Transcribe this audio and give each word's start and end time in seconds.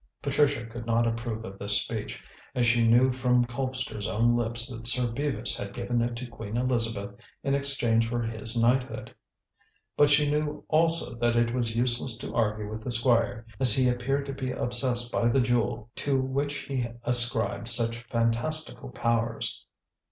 Patricia 0.23 0.65
could 0.65 0.87
not 0.87 1.05
approve 1.05 1.45
of 1.45 1.59
this 1.59 1.79
speech, 1.79 2.23
as 2.55 2.65
she 2.65 2.83
knew 2.87 3.11
from 3.11 3.45
Colpster's 3.45 4.07
own 4.07 4.35
lips 4.35 4.67
that 4.67 4.87
Sir 4.87 5.11
Bevis 5.11 5.55
had 5.55 5.75
given 5.75 6.01
it 6.01 6.15
to 6.15 6.25
Queen 6.25 6.57
Elizabeth 6.57 7.15
in 7.43 7.53
exchange 7.53 8.09
for 8.09 8.23
his 8.23 8.57
knighthood. 8.59 9.13
But 9.95 10.09
she 10.09 10.27
knew, 10.27 10.63
also, 10.69 11.13
that 11.19 11.35
it 11.35 11.53
was 11.53 11.75
useless 11.75 12.17
to 12.17 12.33
argue 12.33 12.67
with 12.71 12.83
the 12.83 12.89
Squire, 12.89 13.45
as 13.59 13.75
he 13.75 13.89
appeared 13.89 14.25
to 14.25 14.33
be 14.33 14.49
obsessed 14.49 15.11
by 15.11 15.27
the 15.27 15.39
Jewel, 15.39 15.91
to 15.97 16.19
which 16.19 16.55
he 16.63 16.87
ascribed 17.03 17.67
such 17.67 17.97
fantastical 18.01 18.89
powers. 18.89 19.67